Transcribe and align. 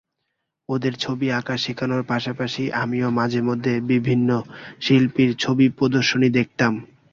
ওদের 0.69 0.93
ছবি 0.95 1.27
আঁকা 1.31 1.55
শেখানোর 1.57 2.03
পাশাপাশি 2.05 2.63
আমিও 2.83 3.09
মাঝেমধ্যে 3.11 3.73
বিভিন্ন 3.91 4.29
শিল্পীর 4.81 5.31
ছবি 5.37 5.65
প্রদর্শনী 5.77 6.29
দেখতাম। 6.29 6.73